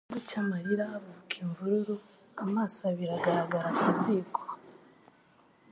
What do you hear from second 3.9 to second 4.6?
ziko